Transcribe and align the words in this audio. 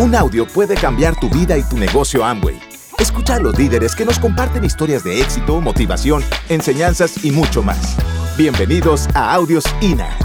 Un 0.00 0.14
audio 0.14 0.46
puede 0.46 0.76
cambiar 0.76 1.18
tu 1.18 1.28
vida 1.28 1.58
y 1.58 1.68
tu 1.68 1.76
negocio 1.76 2.24
Amway. 2.24 2.56
Escucha 3.00 3.34
a 3.34 3.40
los 3.40 3.58
líderes 3.58 3.96
que 3.96 4.04
nos 4.04 4.20
comparten 4.20 4.64
historias 4.64 5.02
de 5.02 5.20
éxito, 5.20 5.60
motivación, 5.60 6.22
enseñanzas 6.48 7.24
y 7.24 7.32
mucho 7.32 7.64
más. 7.64 7.96
Bienvenidos 8.36 9.08
a 9.16 9.34
Audios 9.34 9.64
INA. 9.82 10.16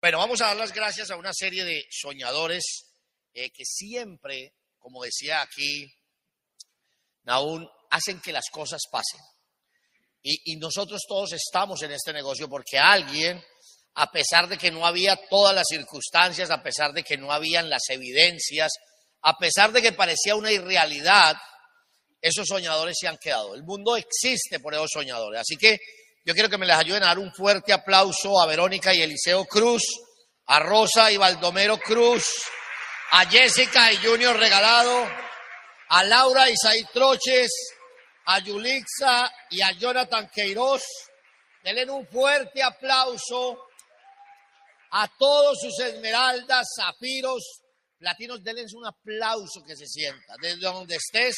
Bueno, 0.00 0.18
vamos 0.18 0.40
a 0.40 0.46
dar 0.46 0.56
las 0.56 0.72
gracias 0.72 1.10
a 1.10 1.16
una 1.16 1.32
serie 1.32 1.64
de 1.64 1.84
soñadores 1.90 2.62
eh, 3.32 3.50
que 3.50 3.64
siempre, 3.64 4.54
como 4.78 5.02
decía 5.02 5.42
aquí 5.42 5.92
Naún, 7.24 7.68
hacen 7.90 8.20
que 8.20 8.32
las 8.32 8.48
cosas 8.52 8.82
pasen. 8.88 9.20
Y, 10.22 10.52
y 10.52 10.56
nosotros 10.58 11.02
todos 11.08 11.32
estamos 11.32 11.82
en 11.82 11.90
este 11.90 12.12
negocio 12.12 12.48
porque 12.48 12.78
alguien 12.78 13.42
a 13.94 14.10
pesar 14.10 14.48
de 14.48 14.58
que 14.58 14.70
no 14.70 14.86
había 14.86 15.16
todas 15.28 15.54
las 15.54 15.66
circunstancias, 15.68 16.50
a 16.50 16.62
pesar 16.62 16.92
de 16.92 17.02
que 17.02 17.16
no 17.16 17.32
habían 17.32 17.70
las 17.70 17.82
evidencias, 17.90 18.72
a 19.22 19.36
pesar 19.38 19.72
de 19.72 19.80
que 19.80 19.92
parecía 19.92 20.34
una 20.34 20.50
irrealidad, 20.50 21.36
esos 22.20 22.48
soñadores 22.48 22.96
se 22.98 23.06
han 23.06 23.18
quedado. 23.18 23.54
El 23.54 23.62
mundo 23.62 23.96
existe 23.96 24.58
por 24.58 24.74
esos 24.74 24.90
soñadores. 24.92 25.40
Así 25.42 25.56
que 25.56 25.78
yo 26.24 26.34
quiero 26.34 26.48
que 26.48 26.58
me 26.58 26.66
les 26.66 26.76
ayuden 26.76 27.02
a 27.04 27.08
dar 27.08 27.18
un 27.18 27.32
fuerte 27.32 27.72
aplauso 27.72 28.40
a 28.40 28.46
Verónica 28.46 28.94
y 28.94 29.02
Eliseo 29.02 29.44
Cruz, 29.44 29.82
a 30.46 30.58
Rosa 30.58 31.12
y 31.12 31.16
Baldomero 31.16 31.78
Cruz, 31.78 32.24
a 33.10 33.26
Jessica 33.26 33.92
y 33.92 33.96
Junior 33.98 34.36
Regalado, 34.36 35.06
a 35.88 36.04
Laura 36.04 36.50
y 36.50 36.56
Said 36.56 36.86
Troches, 36.92 37.50
a 38.26 38.38
Yulixa 38.40 39.30
y 39.50 39.60
a 39.60 39.72
Jonathan 39.72 40.28
Queiroz. 40.34 40.82
Denle 41.62 41.90
un 41.90 42.06
fuerte 42.08 42.62
aplauso 42.62 43.68
a 44.96 45.08
todos 45.18 45.58
sus 45.60 45.76
esmeraldas, 45.80 46.68
zafiros, 46.76 47.42
platinos, 47.98 48.44
denles 48.44 48.74
un 48.74 48.86
aplauso 48.86 49.64
que 49.66 49.74
se 49.74 49.88
sienta. 49.88 50.36
Desde 50.40 50.60
donde 50.60 50.94
estés, 50.94 51.36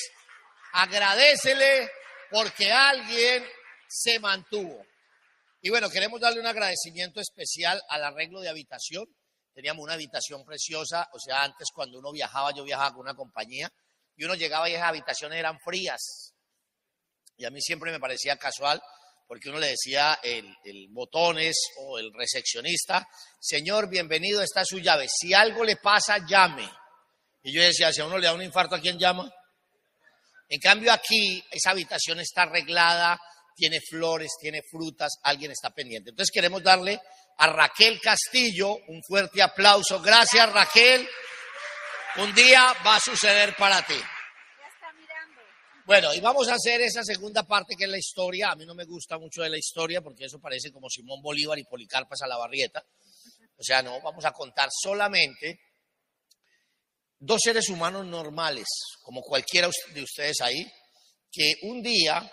agradecele 0.75 1.91
porque 2.31 2.71
alguien 2.71 3.47
se 3.89 4.19
mantuvo. 4.19 4.85
Y 5.63 5.71
bueno, 5.71 5.89
queremos 5.89 6.21
darle 6.21 6.41
un 6.41 6.47
agradecimiento 6.47 7.19
especial 7.19 7.81
al 7.89 8.05
arreglo 8.05 8.41
de 8.41 8.51
habitación. 8.51 9.07
Teníamos 9.55 9.83
una 9.85 9.95
habitación 9.95 10.45
preciosa, 10.45 11.09
o 11.15 11.19
sea, 11.19 11.43
antes 11.43 11.69
cuando 11.75 11.99
uno 11.99 12.13
viajaba, 12.13 12.53
yo 12.55 12.63
viajaba 12.63 12.91
con 12.91 13.01
una 13.01 13.15
compañía 13.15 13.73
y 14.17 14.25
uno 14.25 14.35
llegaba 14.35 14.69
y 14.69 14.75
esas 14.75 14.89
habitaciones 14.89 15.39
eran 15.39 15.59
frías. 15.61 16.35
Y 17.39 17.47
a 17.47 17.51
mí 17.51 17.63
siempre 17.63 17.91
me 17.91 18.01
parecía 18.01 18.37
casual 18.37 18.83
porque 19.27 19.49
uno 19.49 19.59
le 19.59 19.69
decía 19.69 20.19
el, 20.23 20.55
botones 20.91 21.57
o 21.79 21.99
el 21.99 22.13
recepcionista, 22.13 23.07
señor, 23.41 23.89
bienvenido, 23.89 24.43
está 24.43 24.65
su 24.65 24.79
llave. 24.79 25.07
Si 25.09 25.35
algo 25.35 25.65
le 25.65 25.77
pasa, 25.77 26.19
llame. 26.27 26.69
Y 27.43 27.53
yo 27.53 27.63
decía, 27.63 27.93
si 27.93 28.01
a 28.01 28.07
uno 28.07 28.19
le 28.19 28.27
da 28.27 28.35
un 28.35 28.43
infarto, 28.43 28.77
¿a 28.77 28.81
quién 28.81 28.99
llama? 28.99 29.31
En 30.49 30.61
cambio 30.61 30.93
aquí, 30.93 31.45
esa 31.51 31.71
habitación 31.71 32.21
está 32.21 32.43
arreglada, 32.43 33.19
tiene 33.57 33.81
flores, 33.81 34.33
tiene 34.41 34.61
frutas, 34.71 35.19
alguien 35.23 35.51
está 35.51 35.71
pendiente. 35.71 36.11
Entonces 36.11 36.33
queremos 36.33 36.63
darle 36.63 37.01
a 37.39 37.47
Raquel 37.49 38.01
Castillo 38.01 38.77
un 38.89 39.03
fuerte 39.03 39.43
aplauso. 39.43 40.01
Gracias 40.01 40.53
Raquel. 40.53 41.09
Un 42.19 42.35
día 42.35 42.75
va 42.87 42.97
a 42.97 43.01
suceder 43.01 43.55
para 43.57 43.85
ti. 43.85 44.01
Bueno, 45.87 46.13
y 46.13 46.19
vamos 46.19 46.49
a 46.49 46.55
hacer 46.55 46.81
esa 46.81 47.05
segunda 47.05 47.45
parte 47.45 47.77
que 47.77 47.85
es 47.85 47.91
la 47.91 47.97
historia. 47.97 48.51
A 48.51 48.57
mí 48.57 48.67
no 48.67 48.75
me 48.75 48.85
gusta 48.85 49.19
mucho 49.19 49.43
de 49.43 49.51
la 49.51 49.57
historia 49.57 50.03
porque 50.03 50.25
eso 50.25 50.41
parece 50.41 50.73
como 50.73 50.91
Simón 50.91 51.23
Bolívar 51.23 51.57
y 51.61 51.65
Policarpas 51.65 52.23
a 52.23 52.27
la 52.27 52.37
barrieta. 52.37 52.85
O 53.57 53.63
sea, 53.63 53.83
no, 53.83 54.01
vamos 54.01 54.25
a 54.25 54.33
contar 54.33 54.69
solamente 54.73 55.61
dos 57.21 57.41
seres 57.41 57.69
humanos 57.69 58.05
normales, 58.05 58.67
como 59.01 59.23
cualquiera 59.23 59.71
de 59.95 60.03
ustedes 60.03 60.41
ahí, 60.41 60.67
que 61.31 61.55
un 61.63 61.81
día 61.81 62.33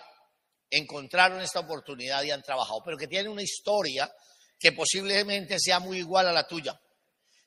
encontraron 0.68 1.40
esta 1.40 1.60
oportunidad 1.60 2.24
y 2.24 2.32
han 2.32 2.42
trabajado, 2.42 2.82
pero 2.84 2.96
que 2.96 3.06
tienen 3.06 3.30
una 3.30 3.42
historia 3.42 4.12
que 4.58 4.72
posiblemente 4.72 5.60
sea 5.60 5.78
muy 5.78 5.98
igual 5.98 6.26
a 6.26 6.32
la 6.32 6.48
tuya, 6.48 6.76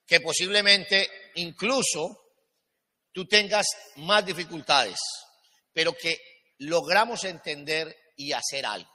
que 0.06 0.22
posiblemente 0.22 1.10
incluso 1.36 2.18
tú 3.12 3.28
tengas 3.28 3.66
más 3.98 4.26
dificultades 4.26 4.98
pero 5.78 5.94
que 5.94 6.20
logramos 6.58 7.24
entender 7.24 7.96
y 8.16 8.32
hacer 8.32 8.66
algo. 8.66 8.90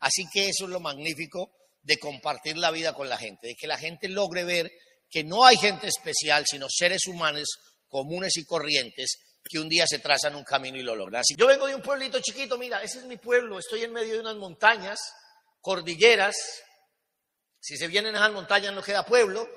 Así 0.00 0.24
que 0.32 0.48
eso 0.48 0.64
es 0.64 0.70
lo 0.70 0.80
magnífico 0.80 1.52
de 1.82 1.98
compartir 1.98 2.56
la 2.56 2.72
vida 2.72 2.94
con 2.94 3.08
la 3.08 3.16
gente, 3.16 3.46
de 3.46 3.54
que 3.54 3.68
la 3.68 3.78
gente 3.78 4.08
logre 4.08 4.42
ver 4.42 4.68
que 5.08 5.22
no 5.22 5.46
hay 5.46 5.56
gente 5.56 5.86
especial, 5.86 6.44
sino 6.44 6.66
seres 6.68 7.06
humanos 7.06 7.46
comunes 7.86 8.36
y 8.38 8.44
corrientes 8.44 9.18
que 9.48 9.60
un 9.60 9.68
día 9.68 9.86
se 9.86 10.00
trazan 10.00 10.34
un 10.34 10.42
camino 10.42 10.76
y 10.76 10.82
lo 10.82 10.96
logran. 10.96 11.20
Así, 11.20 11.36
yo 11.38 11.46
vengo 11.46 11.68
de 11.68 11.76
un 11.76 11.82
pueblito 11.82 12.18
chiquito, 12.18 12.58
mira, 12.58 12.82
ese 12.82 12.98
es 12.98 13.04
mi 13.04 13.18
pueblo, 13.18 13.60
estoy 13.60 13.84
en 13.84 13.92
medio 13.92 14.14
de 14.14 14.20
unas 14.20 14.34
montañas, 14.34 14.98
cordilleras, 15.60 16.34
si 17.60 17.76
se 17.76 17.86
vienen 17.86 18.16
a 18.16 18.18
esas 18.18 18.32
montañas 18.32 18.74
no 18.74 18.82
queda 18.82 19.06
pueblo, 19.06 19.48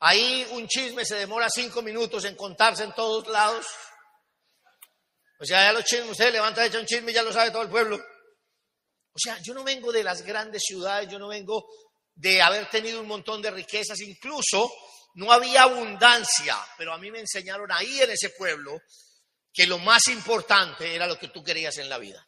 ahí 0.00 0.46
un 0.50 0.68
chisme 0.68 1.06
se 1.06 1.14
demora 1.14 1.48
cinco 1.48 1.80
minutos 1.80 2.26
en 2.26 2.36
contarse 2.36 2.84
en 2.84 2.92
todos 2.92 3.26
lados, 3.28 3.64
o 5.40 5.44
sea, 5.44 5.64
ya 5.64 5.72
los 5.72 5.84
chismes, 5.84 6.10
usted 6.10 6.32
levanta, 6.32 6.64
echa 6.66 6.80
un 6.80 6.86
chisme 6.86 7.12
y 7.12 7.14
ya 7.14 7.22
lo 7.22 7.32
sabe 7.32 7.50
todo 7.50 7.62
el 7.62 7.70
pueblo. 7.70 7.96
O 7.96 9.18
sea, 9.18 9.38
yo 9.42 9.54
no 9.54 9.62
vengo 9.64 9.92
de 9.92 10.02
las 10.02 10.22
grandes 10.22 10.62
ciudades, 10.64 11.08
yo 11.10 11.18
no 11.18 11.28
vengo 11.28 11.68
de 12.14 12.42
haber 12.42 12.68
tenido 12.68 13.00
un 13.00 13.06
montón 13.06 13.40
de 13.40 13.50
riquezas, 13.50 14.00
incluso 14.00 14.72
no 15.14 15.32
había 15.32 15.62
abundancia, 15.62 16.56
pero 16.76 16.92
a 16.92 16.98
mí 16.98 17.10
me 17.10 17.20
enseñaron 17.20 17.70
ahí 17.70 18.00
en 18.00 18.10
ese 18.10 18.30
pueblo 18.30 18.80
que 19.52 19.66
lo 19.66 19.78
más 19.78 20.08
importante 20.08 20.94
era 20.94 21.06
lo 21.06 21.18
que 21.18 21.28
tú 21.28 21.42
querías 21.42 21.78
en 21.78 21.88
la 21.88 21.98
vida. 21.98 22.24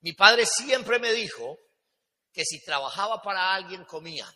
Mi 0.00 0.12
padre 0.12 0.44
siempre 0.46 0.98
me 0.98 1.12
dijo 1.12 1.58
que 2.32 2.44
si 2.44 2.62
trabajaba 2.64 3.22
para 3.22 3.54
alguien 3.54 3.84
comía, 3.84 4.32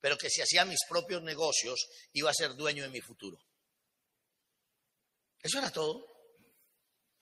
pero 0.00 0.16
que 0.16 0.30
si 0.30 0.42
hacía 0.42 0.64
mis 0.64 0.84
propios 0.88 1.22
negocios 1.22 1.88
iba 2.12 2.30
a 2.30 2.34
ser 2.34 2.54
dueño 2.54 2.84
de 2.84 2.90
mi 2.90 3.00
futuro. 3.00 3.38
Eso 5.40 5.58
era 5.58 5.70
todo. 5.70 6.15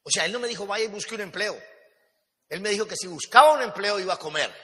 O 0.05 0.11
sea, 0.11 0.27
él 0.27 0.33
no 0.33 0.39
me 0.39 0.49
dijo, 0.49 0.67
vaya 0.67 0.85
y 0.85 0.89
busque 0.89 1.15
un 1.15 1.23
empleo. 1.23 1.61
Él 2.49 2.61
me 2.61 2.71
dijo 2.71 2.87
que 2.87 2.97
si 2.97 3.07
buscaba 3.07 3.53
un 3.53 3.63
empleo 3.63 3.99
iba 3.99 4.15
a 4.15 4.19
comer, 4.19 4.55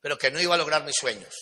pero 0.00 0.16
que 0.16 0.30
no 0.30 0.40
iba 0.40 0.54
a 0.54 0.58
lograr 0.58 0.84
mis 0.84 0.96
sueños. 0.96 1.34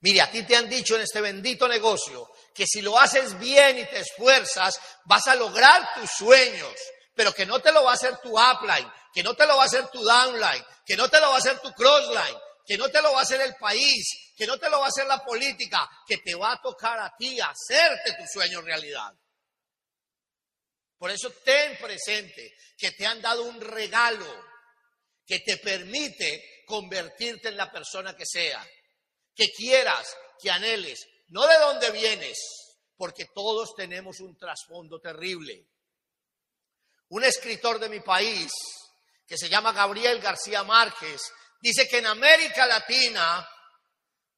Mire, 0.00 0.20
a 0.20 0.30
ti 0.30 0.44
te 0.44 0.54
han 0.54 0.68
dicho 0.68 0.94
en 0.94 1.02
este 1.02 1.20
bendito 1.20 1.66
negocio 1.66 2.30
que 2.54 2.66
si 2.66 2.80
lo 2.82 2.98
haces 2.98 3.36
bien 3.38 3.78
y 3.78 3.84
te 3.84 3.98
esfuerzas, 3.98 4.78
vas 5.06 5.26
a 5.26 5.34
lograr 5.34 5.94
tus 5.94 6.08
sueños, 6.10 6.72
pero 7.14 7.34
que 7.34 7.44
no 7.44 7.58
te 7.60 7.72
lo 7.72 7.82
va 7.82 7.90
a 7.90 7.94
hacer 7.94 8.16
tu 8.18 8.30
upline, 8.38 8.88
que 9.12 9.24
no 9.24 9.34
te 9.34 9.44
lo 9.44 9.56
va 9.56 9.64
a 9.64 9.66
hacer 9.66 9.88
tu 9.88 10.02
downline, 10.02 10.64
que 10.86 10.96
no 10.96 11.08
te 11.08 11.20
lo 11.20 11.30
va 11.30 11.34
a 11.34 11.38
hacer 11.38 11.58
tu 11.58 11.72
crossline, 11.72 12.38
que 12.64 12.78
no 12.78 12.88
te 12.88 13.02
lo 13.02 13.12
va 13.12 13.20
a 13.20 13.22
hacer 13.22 13.40
el 13.40 13.56
país, 13.56 14.32
que 14.36 14.46
no 14.46 14.56
te 14.56 14.70
lo 14.70 14.78
va 14.78 14.86
a 14.86 14.88
hacer 14.88 15.06
la 15.06 15.24
política, 15.24 15.88
que 16.06 16.18
te 16.18 16.34
va 16.36 16.52
a 16.52 16.62
tocar 16.62 17.00
a 17.00 17.12
ti 17.18 17.40
hacerte 17.40 18.12
tu 18.12 18.24
sueño 18.32 18.60
realidad. 18.60 19.12
Por 20.98 21.10
eso 21.10 21.30
ten 21.44 21.78
presente 21.78 22.56
que 22.76 22.90
te 22.92 23.06
han 23.06 23.22
dado 23.22 23.44
un 23.44 23.60
regalo 23.60 24.26
que 25.24 25.40
te 25.40 25.58
permite 25.58 26.62
convertirte 26.66 27.48
en 27.48 27.56
la 27.56 27.70
persona 27.70 28.16
que 28.16 28.26
sea, 28.26 28.66
que 29.34 29.50
quieras, 29.52 30.16
que 30.40 30.50
anheles, 30.50 31.06
no 31.28 31.46
de 31.46 31.58
dónde 31.58 31.90
vienes, 31.92 32.38
porque 32.96 33.26
todos 33.34 33.74
tenemos 33.76 34.20
un 34.20 34.36
trasfondo 34.36 35.00
terrible. 35.00 35.66
Un 37.10 37.24
escritor 37.24 37.78
de 37.78 37.88
mi 37.88 38.00
país, 38.00 38.50
que 39.26 39.38
se 39.38 39.48
llama 39.48 39.72
Gabriel 39.72 40.20
García 40.20 40.64
Márquez, 40.64 41.20
dice 41.60 41.88
que 41.88 41.98
en 41.98 42.06
América 42.06 42.66
Latina 42.66 43.48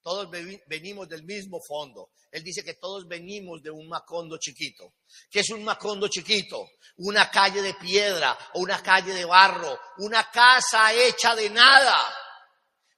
todos 0.02 0.28
venimos 0.66 1.08
del 1.08 1.24
mismo 1.24 1.60
fondo. 1.60 2.10
Él 2.30 2.42
dice 2.42 2.64
que 2.64 2.74
todos 2.74 3.06
venimos 3.06 3.62
de 3.62 3.70
un 3.70 3.88
macondo 3.88 4.38
chiquito. 4.38 4.94
¿Qué 5.30 5.40
es 5.40 5.50
un 5.50 5.62
macondo 5.64 6.08
chiquito? 6.08 6.70
Una 6.98 7.30
calle 7.30 7.60
de 7.60 7.74
piedra 7.74 8.36
o 8.54 8.60
una 8.60 8.82
calle 8.82 9.12
de 9.12 9.24
barro, 9.24 9.78
una 9.98 10.30
casa 10.30 10.92
hecha 10.94 11.34
de 11.34 11.50
nada. 11.50 11.98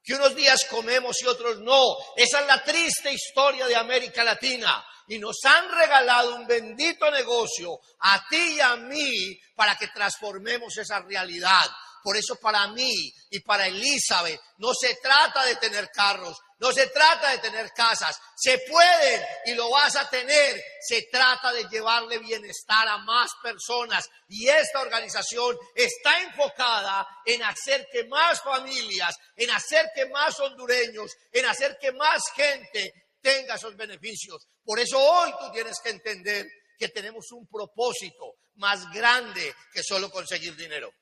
Que 0.05 0.15
unos 0.15 0.35
días 0.35 0.65
comemos 0.71 1.21
y 1.23 1.27
otros 1.27 1.61
no. 1.61 1.97
Esa 2.17 2.41
es 2.41 2.47
la 2.47 2.63
triste 2.63 3.13
historia 3.13 3.67
de 3.67 3.77
América 3.77 4.23
Latina. 4.23 4.85
Y 5.09 5.19
nos 5.19 5.45
han 5.45 5.71
regalado 5.71 6.37
un 6.37 6.47
bendito 6.47 7.11
negocio 7.11 7.81
a 8.01 8.27
ti 8.29 8.57
y 8.57 8.61
a 8.61 8.77
mí 8.77 9.39
para 9.57 9.77
que 9.77 9.89
transformemos 9.89 10.77
esa 10.77 11.01
realidad. 11.01 11.65
Por 12.03 12.17
eso 12.17 12.37
para 12.37 12.67
mí 12.69 13.13
y 13.31 13.41
para 13.41 13.67
Elizabeth 13.67 14.41
no 14.59 14.73
se 14.75 14.97
trata 14.97 15.45
de 15.45 15.57
tener 15.57 15.91
carros, 15.91 16.37
no 16.59 16.73
se 16.73 16.87
trata 16.89 17.31
de 17.31 17.39
tener 17.39 17.73
casas, 17.73 18.17
se 18.37 18.59
pueden 18.59 19.21
y 19.47 19.55
lo 19.55 19.69
vas 19.71 19.97
a 19.97 20.09
tener. 20.09 20.63
Se 20.81 21.03
trata 21.11 21.53
de 21.53 21.65
llevarle 21.65 22.19
bienestar 22.19 22.87
a 22.87 22.99
más 22.99 23.31
personas 23.43 24.09
y 24.29 24.49
esta 24.49 24.81
organización 24.81 25.57
está 25.75 26.21
enfocada 26.21 27.07
en 27.25 27.43
hacer 27.43 27.89
que 27.91 28.05
más 28.05 28.41
familias, 28.43 29.17
en 29.37 29.51
hacer 29.51 29.91
que 29.95 30.07
más 30.07 30.39
hondureños, 30.39 31.13
en 31.33 31.47
hacer 31.47 31.79
que 31.81 31.93
más 31.93 32.23
gente 32.35 32.93
tenga 33.21 33.55
esos 33.55 33.77
beneficios. 33.77 34.47
Por 34.65 34.79
eso 34.79 34.99
hoy 34.99 35.33
tú 35.41 35.51
tienes 35.53 35.81
que 35.83 35.91
entender 35.91 36.47
que 36.79 36.89
tenemos 36.89 37.31
un 37.33 37.47
propósito 37.47 38.35
más 38.55 38.89
grande 38.93 39.55
que 39.73 39.83
solo 39.83 40.11
conseguir 40.11 40.55
dinero. 40.57 40.93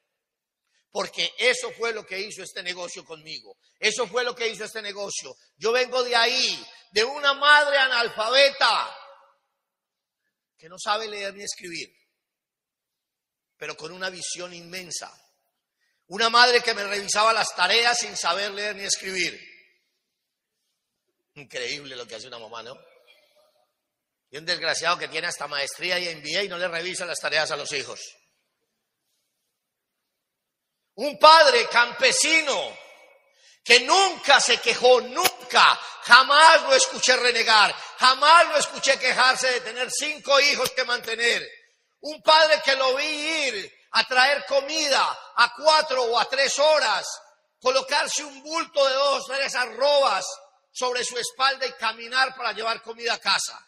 Porque 0.91 1.33
eso 1.39 1.71
fue 1.73 1.93
lo 1.93 2.05
que 2.05 2.19
hizo 2.19 2.43
este 2.43 2.63
negocio 2.63 3.05
conmigo. 3.05 3.57
Eso 3.79 4.07
fue 4.09 4.25
lo 4.25 4.35
que 4.35 4.49
hizo 4.49 4.65
este 4.65 4.83
negocio. 4.83 5.37
Yo 5.57 5.71
vengo 5.71 6.03
de 6.03 6.17
ahí, 6.17 6.67
de 6.91 7.05
una 7.05 7.33
madre 7.35 7.79
analfabeta 7.79 8.97
que 10.59 10.69
no 10.69 10.77
sabe 10.79 11.09
leer 11.09 11.35
ni 11.35 11.45
escribir, 11.45 11.89
pero 13.57 13.77
con 13.77 13.93
una 13.93 14.11
visión 14.11 14.53
inmensa. 14.53 15.11
Una 16.09 16.29
madre 16.29 16.61
que 16.61 16.75
me 16.75 16.83
revisaba 16.83 17.33
las 17.33 17.55
tareas 17.55 17.99
sin 17.99 18.17
saber 18.17 18.51
leer 18.51 18.75
ni 18.75 18.83
escribir. 18.83 19.41
Increíble 21.35 21.95
lo 21.95 22.07
que 22.07 22.17
hace 22.17 22.27
una 22.27 22.41
mamá, 22.41 22.65
¿no? 22.65 22.77
Y 24.31 24.37
un 24.37 24.45
desgraciado 24.45 24.99
que 24.99 25.09
tiene 25.09 25.29
hasta 25.29 25.47
maestría 25.47 25.99
y 26.01 26.15
MBA 26.17 26.43
y 26.43 26.49
no 26.49 26.59
le 26.59 26.67
revisa 26.67 27.07
las 27.07 27.21
tareas 27.21 27.51
a 27.53 27.57
los 27.57 27.73
hijos. 27.73 28.01
Un 31.01 31.19
padre 31.19 31.67
campesino 31.67 32.77
que 33.65 33.81
nunca 33.81 34.39
se 34.39 34.59
quejó, 34.59 35.01
nunca, 35.01 35.65
jamás 36.03 36.61
lo 36.65 36.75
escuché 36.75 37.17
renegar, 37.17 37.75
jamás 37.99 38.49
lo 38.49 38.59
escuché 38.59 38.99
quejarse 38.99 39.51
de 39.51 39.61
tener 39.63 39.91
cinco 39.91 40.39
hijos 40.41 40.71
que 40.73 40.85
mantener. 40.85 41.49
Un 42.01 42.23
padre 42.23 42.61
que 42.63 42.77
lo 42.77 42.97
vi 42.97 43.05
ir 43.07 43.79
a 43.93 44.05
traer 44.05 44.45
comida 44.45 45.19
a 45.37 45.55
cuatro 45.55 46.03
o 46.03 46.19
a 46.19 46.27
tres 46.27 46.59
horas, 46.59 47.07
colocarse 47.63 48.23
un 48.23 48.43
bulto 48.43 48.87
de 48.87 48.93
dos 48.93 49.25
tres 49.27 49.55
arrobas 49.55 50.27
sobre 50.71 51.03
su 51.03 51.17
espalda 51.17 51.65
y 51.67 51.73
caminar 51.73 52.37
para 52.37 52.53
llevar 52.53 52.83
comida 52.83 53.15
a 53.15 53.19
casa. 53.19 53.59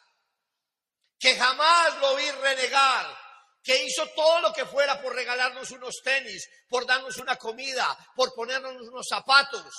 Que 1.19 1.34
jamás 1.34 1.96
lo 1.96 2.14
vi 2.14 2.31
renegar, 2.31 3.21
que 3.62 3.84
hizo 3.84 4.06
todo 4.08 4.40
lo 4.40 4.52
que 4.52 4.66
fuera 4.66 5.00
por 5.00 5.14
regalarnos 5.14 5.70
unos 5.70 6.00
tenis, 6.02 6.48
por 6.68 6.86
darnos 6.86 7.16
una 7.18 7.36
comida, 7.36 7.96
por 8.16 8.34
ponernos 8.34 8.74
unos 8.88 9.06
zapatos, 9.08 9.72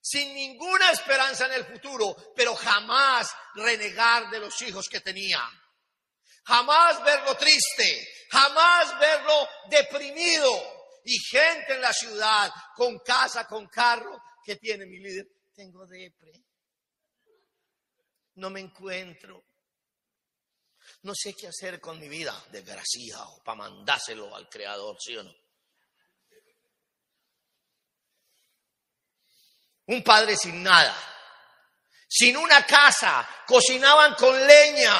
sin 0.00 0.34
ninguna 0.34 0.90
esperanza 0.90 1.46
en 1.46 1.52
el 1.52 1.64
futuro, 1.64 2.16
pero 2.34 2.54
jamás 2.56 3.30
renegar 3.54 4.30
de 4.30 4.40
los 4.40 4.60
hijos 4.62 4.88
que 4.88 5.00
tenía. 5.00 5.40
Jamás 6.44 7.04
verlo 7.04 7.36
triste, 7.36 8.08
jamás 8.30 8.98
verlo 8.98 9.48
deprimido. 9.68 10.80
Y 11.04 11.18
gente 11.18 11.74
en 11.74 11.80
la 11.80 11.92
ciudad, 11.92 12.52
con 12.76 12.98
casa, 13.00 13.46
con 13.46 13.66
carro, 13.68 14.22
que 14.44 14.56
tiene 14.56 14.86
mi 14.86 14.98
líder. 14.98 15.26
Tengo 15.54 15.86
depre. 15.86 16.32
No 18.34 18.50
me 18.50 18.60
encuentro. 18.60 19.44
No 21.02 21.14
sé 21.16 21.34
qué 21.34 21.48
hacer 21.48 21.80
con 21.80 21.98
mi 21.98 22.08
vida, 22.08 22.32
desgraciado, 22.50 23.42
para 23.44 23.58
mandárselo 23.58 24.34
al 24.34 24.48
Creador, 24.48 24.96
¿sí 25.00 25.16
o 25.16 25.22
no? 25.24 25.34
Un 29.86 30.04
padre 30.04 30.36
sin 30.36 30.62
nada, 30.62 30.96
sin 32.08 32.36
una 32.36 32.64
casa, 32.64 33.28
cocinaban 33.46 34.14
con 34.14 34.46
leña. 34.46 34.94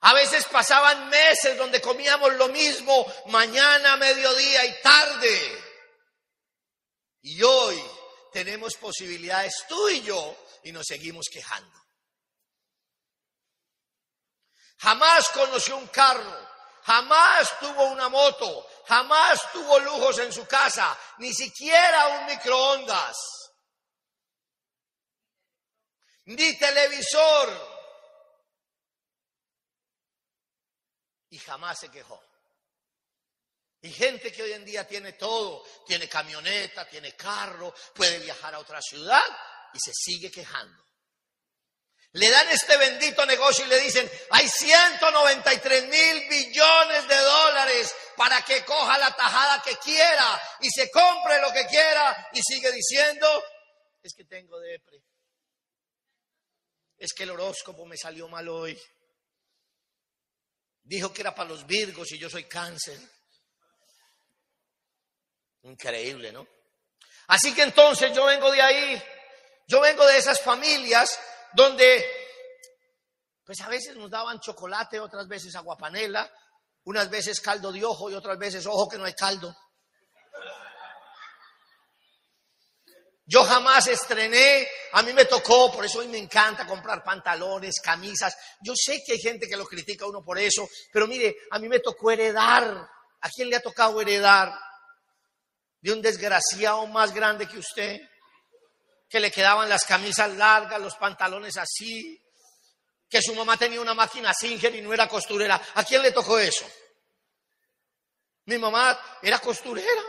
A 0.00 0.14
veces 0.14 0.46
pasaban 0.46 1.10
meses 1.10 1.58
donde 1.58 1.82
comíamos 1.82 2.32
lo 2.36 2.48
mismo 2.48 3.06
mañana, 3.26 3.98
mediodía 3.98 4.64
y 4.64 4.80
tarde. 4.80 5.64
Y 7.20 7.42
hoy 7.42 7.78
tenemos 8.32 8.76
posibilidades 8.76 9.52
tú 9.68 9.90
y 9.90 10.00
yo 10.00 10.46
y 10.64 10.72
nos 10.72 10.86
seguimos 10.86 11.26
quejando. 11.30 11.89
Jamás 14.80 15.28
conoció 15.30 15.76
un 15.76 15.88
carro, 15.88 16.48
jamás 16.84 17.58
tuvo 17.60 17.84
una 17.90 18.08
moto, 18.08 18.66
jamás 18.86 19.52
tuvo 19.52 19.78
lujos 19.78 20.18
en 20.20 20.32
su 20.32 20.46
casa, 20.46 20.98
ni 21.18 21.34
siquiera 21.34 22.08
un 22.18 22.26
microondas, 22.26 23.16
ni 26.24 26.58
televisor. 26.58 27.80
Y 31.28 31.38
jamás 31.38 31.78
se 31.78 31.90
quejó. 31.90 32.20
Y 33.82 33.92
gente 33.92 34.32
que 34.32 34.42
hoy 34.42 34.52
en 34.52 34.64
día 34.64 34.88
tiene 34.88 35.12
todo, 35.12 35.62
tiene 35.86 36.08
camioneta, 36.08 36.88
tiene 36.88 37.14
carro, 37.14 37.74
puede 37.94 38.18
viajar 38.18 38.54
a 38.54 38.58
otra 38.58 38.80
ciudad 38.80 39.22
y 39.74 39.78
se 39.78 39.92
sigue 39.92 40.30
quejando. 40.30 40.89
Le 42.12 42.28
dan 42.28 42.48
este 42.48 42.76
bendito 42.76 43.24
negocio 43.24 43.64
y 43.64 43.68
le 43.68 43.78
dicen, 43.78 44.10
hay 44.30 44.48
193 44.48 45.88
mil 45.88 46.28
billones 46.28 47.06
de 47.06 47.16
dólares 47.16 47.94
para 48.16 48.44
que 48.44 48.64
coja 48.64 48.98
la 48.98 49.14
tajada 49.14 49.62
que 49.62 49.76
quiera 49.76 50.40
y 50.60 50.68
se 50.70 50.90
compre 50.90 51.40
lo 51.40 51.52
que 51.52 51.66
quiera 51.66 52.28
y 52.32 52.40
sigue 52.42 52.72
diciendo, 52.72 53.44
es 54.02 54.12
que 54.14 54.24
tengo 54.24 54.58
depre. 54.58 55.00
Es 56.98 57.12
que 57.14 57.22
el 57.22 57.30
horóscopo 57.30 57.86
me 57.86 57.96
salió 57.96 58.26
mal 58.28 58.48
hoy. 58.48 58.78
Dijo 60.82 61.12
que 61.12 61.20
era 61.20 61.34
para 61.34 61.48
los 61.48 61.64
virgos 61.64 62.10
y 62.10 62.18
yo 62.18 62.28
soy 62.28 62.44
cáncer. 62.44 62.98
Increíble, 65.62 66.32
¿no? 66.32 66.46
Así 67.28 67.54
que 67.54 67.62
entonces 67.62 68.12
yo 68.12 68.24
vengo 68.24 68.50
de 68.50 68.60
ahí, 68.60 69.02
yo 69.68 69.80
vengo 69.80 70.04
de 70.04 70.18
esas 70.18 70.40
familias 70.40 71.16
donde 71.54 72.04
pues 73.44 73.60
a 73.62 73.68
veces 73.68 73.96
nos 73.96 74.08
daban 74.08 74.38
chocolate, 74.38 75.00
otras 75.00 75.26
veces 75.26 75.56
aguapanela, 75.56 76.30
unas 76.84 77.10
veces 77.10 77.40
caldo 77.40 77.72
de 77.72 77.84
ojo 77.84 78.08
y 78.08 78.14
otras 78.14 78.38
veces 78.38 78.64
ojo 78.66 78.88
que 78.88 78.96
no 78.96 79.04
hay 79.04 79.14
caldo. 79.14 79.52
Yo 83.26 83.44
jamás 83.44 83.86
estrené, 83.86 84.68
a 84.92 85.02
mí 85.02 85.12
me 85.12 85.24
tocó, 85.24 85.72
por 85.72 85.84
eso 85.84 86.00
hoy 86.00 86.08
me 86.08 86.18
encanta 86.18 86.66
comprar 86.66 87.04
pantalones, 87.04 87.80
camisas. 87.80 88.36
Yo 88.60 88.72
sé 88.74 89.02
que 89.06 89.12
hay 89.12 89.20
gente 89.20 89.48
que 89.48 89.56
lo 89.56 89.66
critica 89.66 90.04
a 90.04 90.08
uno 90.08 90.22
por 90.24 90.38
eso, 90.38 90.68
pero 90.92 91.06
mire, 91.06 91.36
a 91.50 91.58
mí 91.58 91.68
me 91.68 91.78
tocó 91.78 92.10
heredar. 92.10 92.88
¿A 93.20 93.28
quién 93.30 93.48
le 93.50 93.56
ha 93.56 93.60
tocado 93.60 94.00
heredar? 94.00 94.52
De 95.80 95.92
un 95.92 96.02
desgraciado 96.02 96.86
más 96.86 97.14
grande 97.14 97.46
que 97.46 97.58
usted 97.58 98.00
que 99.10 99.18
le 99.18 99.32
quedaban 99.32 99.68
las 99.68 99.84
camisas 99.84 100.36
largas, 100.36 100.80
los 100.80 100.94
pantalones 100.94 101.56
así, 101.56 102.22
que 103.08 103.20
su 103.20 103.34
mamá 103.34 103.56
tenía 103.56 103.80
una 103.80 103.92
máquina 103.92 104.32
Singer 104.32 104.72
y 104.76 104.80
no 104.80 104.94
era 104.94 105.08
costurera. 105.08 105.60
¿A 105.74 105.82
quién 105.82 106.00
le 106.00 106.12
tocó 106.12 106.38
eso? 106.38 106.64
Mi 108.44 108.56
mamá 108.56 109.18
era 109.20 109.40
costurera. 109.40 110.02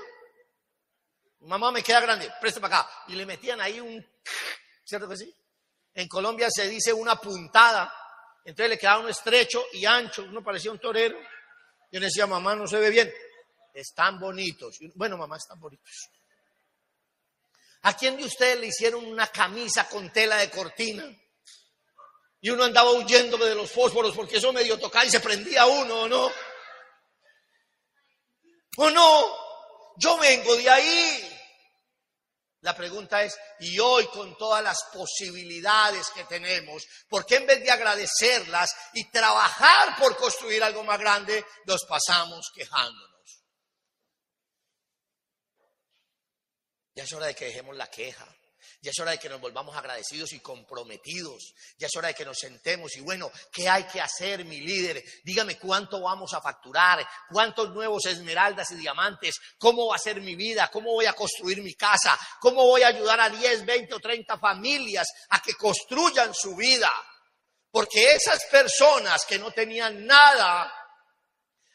Mamá 1.40 1.72
me 1.72 1.82
queda 1.82 2.00
grande, 2.00 2.32
presta 2.40 2.62
para 2.62 2.82
acá. 2.82 2.92
Y 3.08 3.16
le 3.16 3.26
metían 3.26 3.60
ahí 3.60 3.80
un, 3.80 4.06
¿cierto 4.86 5.10
que 5.10 5.18
sí? 5.18 5.36
En 5.96 6.08
Colombia 6.08 6.48
se 6.52 6.70
dice 6.70 6.94
una 6.94 7.16
puntada. 7.16 7.92
Entonces 8.46 8.70
le 8.70 8.78
quedaba 8.78 9.00
un 9.00 9.10
estrecho 9.10 9.66
y 9.74 9.84
ancho, 9.84 10.24
uno 10.24 10.44
parecía 10.44 10.72
un 10.72 10.80
torero. 10.80 11.18
Yo 11.92 12.00
le 12.00 12.06
decía, 12.06 12.28
mamá, 12.28 12.56
no 12.56 12.68
se 12.68 12.78
ve 12.78 12.92
bien. 12.92 13.12
Están 13.74 14.20
bonitos. 14.20 14.78
Bueno, 14.94 15.18
mamá, 15.18 15.38
están 15.38 15.60
bonitos. 15.60 16.12
¿A 17.84 17.98
quién 17.98 18.18
de 18.18 18.26
ustedes 18.26 18.60
le 18.60 18.68
hicieron 18.68 19.06
una 19.06 19.28
camisa 19.28 19.88
con 19.90 20.12
tela 20.12 20.38
de 20.38 20.52
cortina? 20.52 21.04
Y 22.42 22.50
uno 22.50 22.64
andaba 22.64 22.92
huyendo 22.92 23.38
de 23.38 23.56
los 23.56 23.72
fósforos 23.72 24.16
porque 24.16 24.38
eso 24.38 24.52
medio 24.54 24.80
tocaba 24.80 25.06
y 25.06 25.12
se 25.12 25.20
prendía 25.20 25.66
uno, 25.66 26.02
¿o 26.02 26.08
no? 26.08 26.32
¿O 28.78 28.90
no? 28.90 29.38
Yo 29.98 30.18
vengo 30.18 30.56
de 30.56 30.70
ahí. 30.70 31.38
La 32.62 32.76
pregunta 32.76 33.24
es, 33.24 33.38
y 33.60 33.80
hoy 33.80 34.06
con 34.08 34.38
todas 34.38 34.64
las 34.64 34.84
posibilidades 34.94 36.10
que 36.12 36.24
tenemos, 36.26 36.86
¿por 37.10 37.26
qué 37.26 37.38
en 37.38 37.48
vez 37.48 37.64
de 37.64 37.72
agradecerlas 37.72 38.70
y 38.94 39.10
trabajar 39.10 39.98
por 39.98 40.16
construir 40.16 40.64
algo 40.64 40.84
más 40.84 41.00
grande, 41.00 41.44
nos 41.66 41.84
pasamos 41.86 42.52
quejándonos? 42.54 43.41
Ya 46.96 47.04
es 47.04 47.14
hora 47.14 47.28
de 47.28 47.36
que 47.36 47.46
dejemos 47.46 47.76
la 47.76 47.88
queja. 47.88 48.28
Ya 48.82 48.92
es 48.92 49.00
hora 49.00 49.12
de 49.12 49.20
que 49.20 49.30
nos 49.30 49.40
volvamos 49.40 49.76
agradecidos 49.76 50.34
y 50.34 50.40
comprometidos. 50.40 51.54
Ya 51.78 51.88
es 51.88 51.96
hora 51.96 52.10
de 52.10 52.16
que 52.16 52.26
nos 52.26 52.38
sentemos 52.38 52.96
y 52.96 53.02
bueno, 53.02 53.32
¿qué 53.52 53.70
hay 53.70 53.84
que 53.84 54.02
hacer, 54.02 54.44
mi 54.46 54.60
líder? 54.60 55.04
Dígame 55.24 55.58
cuánto 55.58 56.02
vamos 56.02 56.34
a 56.34 56.42
facturar, 56.42 57.08
cuántos 57.30 57.72
nuevos 57.72 58.06
esmeraldas 58.06 58.72
y 58.72 58.76
diamantes, 58.76 59.36
cómo 59.58 59.88
va 59.88 59.96
a 59.96 60.00
ser 60.00 60.22
mi 60.22 60.36
vida, 60.36 60.70
cómo 60.70 60.92
voy 60.94 61.06
a 61.06 61.14
construir 61.14 61.62
mi 61.62 61.74
casa, 61.76 62.18
cómo 62.40 62.66
voy 62.66 62.84
a 62.84 62.88
ayudar 62.88 63.20
a 63.20 63.30
10, 63.30 63.66
20 63.66 63.94
o 63.96 64.00
30 64.00 64.38
familias 64.38 65.08
a 65.30 65.42
que 65.42 65.54
construyan 65.54 66.34
su 66.34 66.56
vida. 66.56 66.92
Porque 67.72 68.12
esas 68.12 68.44
personas 68.52 69.26
que 69.26 69.40
no 69.40 69.52
tenían 69.52 70.06
nada, 70.06 70.72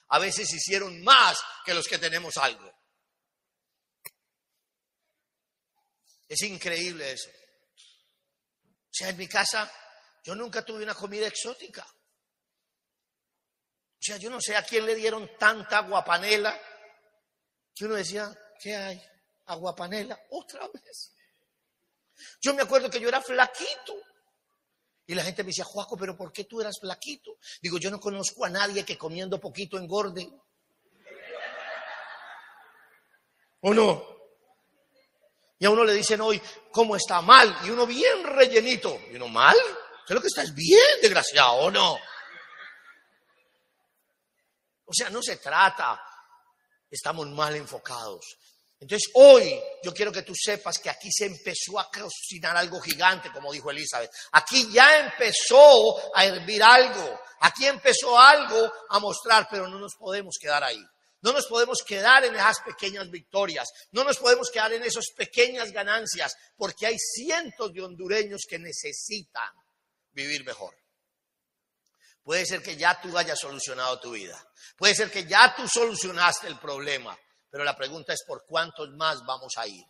a 0.08 0.18
veces 0.18 0.52
hicieron 0.52 1.02
más 1.02 1.38
que 1.64 1.73
los 1.73 1.87
que 1.87 1.99
tenemos 1.99 2.37
algo. 2.37 2.75
Es 6.28 6.42
increíble 6.42 7.12
eso. 7.12 7.30
O 7.30 8.90
sea, 8.90 9.11
en 9.11 9.16
mi 9.16 9.28
casa 9.28 9.71
yo 10.25 10.35
nunca 10.35 10.64
tuve 10.64 10.83
una 10.83 10.95
comida 10.95 11.26
exótica. 11.26 11.87
O 13.99 13.99
sea, 14.00 14.16
yo 14.16 14.30
no 14.30 14.40
sé 14.40 14.56
a 14.56 14.64
quién 14.64 14.87
le 14.87 14.95
dieron 14.95 15.30
tanta 15.38 15.78
aguapanela 15.78 16.59
que 17.75 17.85
uno 17.85 17.95
decía, 17.95 18.33
¿qué 18.59 18.75
hay? 18.75 19.02
Aguapanela, 19.47 20.18
otra 20.30 20.66
vez. 20.68 21.12
Yo 22.40 22.54
me 22.54 22.62
acuerdo 22.62 22.88
que 22.90 22.99
yo 22.99 23.09
era 23.09 23.21
flaquito. 23.21 23.95
Y 25.06 25.14
la 25.14 25.23
gente 25.23 25.45
me 25.45 25.49
decía, 25.49 25.64
Juaco, 25.64 25.97
pero 25.97 26.16
¿por 26.16 26.33
qué 26.33 26.45
tú 26.45 26.61
eras 26.61 26.80
flaquito? 26.80 27.38
Digo, 27.61 27.78
yo 27.78 27.90
no 27.90 28.00
conozco 28.00 28.45
a 28.45 28.49
nadie 28.49 28.85
que 28.85 28.99
comiendo 28.99 29.38
poquito 29.38 29.78
engorde. 29.78 30.28
¿O 33.61 33.73
no? 33.73 34.15
Y 35.59 35.65
a 35.65 35.71
uno 35.71 35.85
le 35.85 35.95
dicen 35.95 36.21
hoy, 36.21 36.41
¿cómo 36.71 36.97
está 36.97 37.21
mal? 37.23 37.57
Y 37.65 37.71
uno 37.71 37.87
bien 37.87 38.25
rellenito. 38.25 39.01
Y 39.11 39.17
uno, 39.17 39.29
¿mal? 39.29 39.57
¿Qué 40.07 40.15
lo 40.15 40.21
que 40.21 40.29
estás 40.29 40.55
bien, 40.55 41.01
desgraciado, 41.01 41.55
o 41.55 41.71
no? 41.71 41.99
O 44.85 44.93
sea, 44.93 45.11
no 45.11 45.21
se 45.23 45.37
trata, 45.37 46.01
estamos 46.91 47.27
mal 47.29 47.57
enfocados. 47.57 48.37
Entonces 48.79 49.11
hoy 49.15 49.59
yo 49.83 49.93
quiero 49.93 50.13
que 50.13 50.23
tú 50.23 50.35
sepas 50.35 50.79
que 50.79 50.91
aquí 50.91 51.11
se 51.11 51.27
empezó 51.27 51.81
a 51.81 51.89
cocinar 51.91 52.57
algo 52.57 52.81
gigante, 52.81 53.33
como 53.33 53.53
dijo 53.53 53.71
Elizabeth. 53.71 54.11
Aquí 54.33 54.71
ya 54.71 55.01
empezó 55.01 56.15
a 56.15 56.27
hervir 56.27 56.63
algo, 56.63 57.19
aquí 57.41 57.67
empezó 57.67 58.19
algo 58.19 58.71
a 58.91 58.99
mostrar, 59.01 59.49
pero 59.51 59.67
no 59.67 59.79
nos 59.79 59.95
podemos 59.97 60.37
quedar 60.39 60.63
ahí. 60.63 60.81
No 61.23 61.32
nos 61.32 61.46
podemos 61.46 61.82
quedar 61.82 62.25
en 62.25 62.35
esas 62.35 62.61
pequeñas 62.61 63.11
victorias, 63.11 63.68
no 63.92 64.04
nos 64.04 64.18
podemos 64.18 64.50
quedar 64.50 64.73
en 64.73 64.82
esas 64.82 65.06
pequeñas 65.16 65.73
ganancias, 65.73 66.35
porque 66.56 66.87
hay 66.87 66.96
cientos 66.99 67.73
de 67.73 67.82
hondureños 67.82 68.42
que 68.49 68.58
necesitan 68.58 69.52
vivir 70.12 70.44
mejor. 70.44 70.76
Puede 72.23 72.44
ser 72.44 72.62
que 72.62 72.76
ya 72.76 73.00
tú 73.00 73.16
hayas 73.16 73.38
solucionado 73.38 74.00
tu 74.00 74.12
vida, 74.12 74.40
puede 74.76 74.94
ser 74.94 75.11
que 75.11 75.25
ya 75.25 75.54
tú 75.56 75.66
solucionaste 75.68 76.49
el 76.49 76.58
problema, 76.58 77.16
pero 77.50 77.64
la 77.64 77.76
pregunta 77.76 78.12
es 78.12 78.23
por 78.26 78.44
cuántos 78.46 78.90
más 78.90 79.25
vamos 79.25 79.54
a 79.56 79.66
ir. 79.66 79.85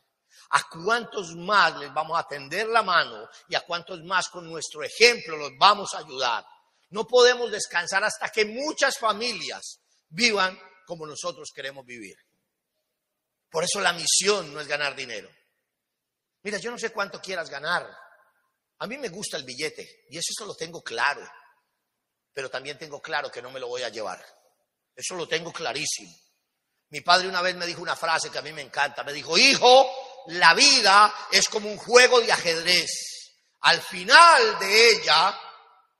¿A 0.51 0.63
cuántos 0.69 1.35
más 1.35 1.77
les 1.79 1.93
vamos 1.93 2.19
a 2.19 2.27
tender 2.27 2.69
la 2.69 2.83
mano 2.83 3.29
y 3.49 3.57
a 3.57 3.63
cuántos 3.63 4.03
más 4.05 4.29
con 4.29 4.49
nuestro 4.49 4.83
ejemplo 4.85 5.37
los 5.37 5.53
vamos 5.59 5.93
a 5.95 5.99
ayudar? 5.99 6.45
No 6.91 7.05
podemos 7.07 7.51
descansar 7.51 8.05
hasta 8.05 8.29
que 8.29 8.45
muchas 8.45 8.99
familias 8.99 9.81
vivan 10.09 10.57
como 10.87 11.07
nosotros 11.07 11.51
queremos 11.55 11.85
vivir. 11.85 12.17
Por 13.51 13.65
eso 13.65 13.81
la 13.81 13.93
misión 13.93 14.55
no 14.55 14.61
es 14.61 14.67
ganar 14.67 14.97
dinero. 14.97 15.31
Mira, 16.43 16.59
yo 16.59 16.71
no 16.71 16.79
sé 16.79 16.91
cuánto 16.91 17.21
quieras 17.21 17.51
ganar. 17.51 17.87
A 18.79 18.87
mí 18.87 18.97
me 18.99 19.09
gusta 19.09 19.37
el 19.37 19.45
billete 19.45 20.05
y 20.09 20.19
eso 20.19 20.47
lo 20.47 20.55
tengo 20.55 20.83
claro. 20.83 21.27
Pero 22.33 22.49
también 22.49 22.79
tengo 22.79 23.01
claro 23.01 23.31
que 23.31 23.43
no 23.43 23.51
me 23.51 23.61
lo 23.61 23.69
voy 23.69 23.83
a 23.83 23.89
llevar. 23.89 24.25
Eso 24.95 25.15
lo 25.15 25.27
tengo 25.27 25.53
clarísimo. 25.53 26.15
Mi 26.91 27.01
padre 27.01 27.29
una 27.29 27.43
vez 27.43 27.57
me 27.57 27.67
dijo 27.67 27.83
una 27.83 27.97
frase 27.97 28.31
que 28.31 28.39
a 28.39 28.43
mí 28.43 28.53
me 28.53 28.63
encanta. 28.63 29.03
Me 29.03 29.13
dijo, 29.13 29.37
hijo, 29.37 29.91
la 30.29 30.55
vida 30.55 31.13
es 31.33 31.49
como 31.49 31.69
un 31.69 31.77
juego 31.77 32.21
de 32.21 32.31
ajedrez. 32.31 32.91
Al 33.63 33.81
final 33.81 34.59
de 34.61 34.91
ella, 34.91 35.41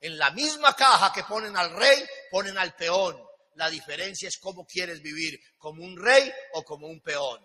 en 0.01 0.17
la 0.17 0.31
misma 0.31 0.75
caja 0.75 1.13
que 1.13 1.25
ponen 1.25 1.57
al 1.57 1.73
rey, 1.73 2.07
ponen 2.31 2.57
al 2.57 2.75
peón. 2.75 3.26
La 3.57 3.71
diferencia 3.71 4.29
es 4.29 4.39
cómo 4.39 4.67
quieres 4.67 5.03
vivir, 5.03 5.39
como 5.59 5.83
un 5.83 5.97
rey 5.97 6.33
o 6.55 6.63
como 6.63 6.87
un 6.87 7.01
peón. 7.01 7.41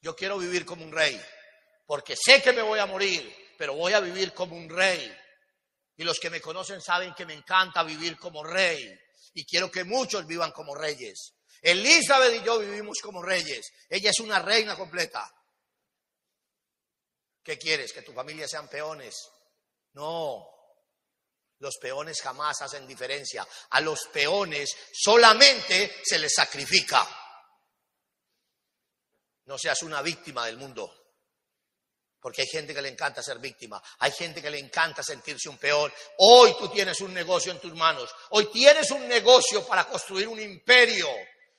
Yo 0.00 0.16
quiero 0.16 0.38
vivir 0.38 0.64
como 0.64 0.84
un 0.84 0.92
rey, 0.92 1.20
porque 1.86 2.16
sé 2.16 2.40
que 2.40 2.52
me 2.52 2.62
voy 2.62 2.78
a 2.78 2.86
morir, 2.86 3.52
pero 3.58 3.74
voy 3.74 3.92
a 3.92 4.00
vivir 4.00 4.32
como 4.32 4.56
un 4.56 4.68
rey. 4.68 5.14
Y 5.96 6.04
los 6.04 6.18
que 6.18 6.30
me 6.30 6.40
conocen 6.40 6.80
saben 6.80 7.12
que 7.14 7.26
me 7.26 7.34
encanta 7.34 7.82
vivir 7.82 8.16
como 8.16 8.42
rey. 8.42 8.98
Y 9.34 9.44
quiero 9.44 9.70
que 9.70 9.84
muchos 9.84 10.26
vivan 10.26 10.52
como 10.52 10.74
reyes. 10.74 11.34
Elizabeth 11.60 12.40
y 12.40 12.44
yo 12.44 12.58
vivimos 12.58 12.98
como 13.02 13.22
reyes. 13.22 13.70
Ella 13.88 14.10
es 14.10 14.20
una 14.20 14.38
reina 14.38 14.76
completa. 14.76 15.30
¿Qué 17.42 17.58
quieres? 17.58 17.92
¿Que 17.92 18.02
tu 18.02 18.12
familia 18.12 18.48
sean 18.48 18.68
peones? 18.68 19.28
No. 19.92 20.46
Los 21.60 21.76
peones 21.78 22.20
jamás 22.20 22.60
hacen 22.62 22.86
diferencia. 22.86 23.46
A 23.70 23.80
los 23.80 24.06
peones 24.12 24.76
solamente 24.92 26.00
se 26.02 26.18
les 26.18 26.34
sacrifica. 26.34 27.06
No 29.44 29.58
seas 29.58 29.82
una 29.82 30.02
víctima 30.02 30.46
del 30.46 30.56
mundo. 30.56 30.96
Porque 32.20 32.42
hay 32.42 32.48
gente 32.48 32.74
que 32.74 32.82
le 32.82 32.90
encanta 32.90 33.22
ser 33.22 33.38
víctima, 33.38 33.82
hay 34.00 34.12
gente 34.12 34.42
que 34.42 34.50
le 34.50 34.58
encanta 34.58 35.02
sentirse 35.02 35.48
un 35.48 35.56
peón. 35.56 35.90
Hoy 36.18 36.54
tú 36.58 36.68
tienes 36.68 37.00
un 37.00 37.14
negocio 37.14 37.50
en 37.50 37.58
tus 37.58 37.74
manos, 37.74 38.14
hoy 38.30 38.50
tienes 38.52 38.90
un 38.90 39.08
negocio 39.08 39.66
para 39.66 39.88
construir 39.88 40.28
un 40.28 40.38
imperio 40.38 41.08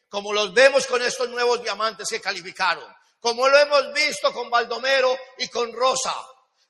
como 0.07 0.33
los 0.33 0.53
vemos 0.53 0.85
con 0.87 1.01
estos 1.01 1.29
nuevos 1.29 1.63
diamantes 1.63 2.09
que 2.09 2.19
calificaron, 2.19 2.85
como 3.19 3.47
lo 3.47 3.57
hemos 3.57 3.93
visto 3.93 4.33
con 4.33 4.49
Baldomero 4.49 5.17
y 5.37 5.47
con 5.47 5.71
Rosa, 5.71 6.13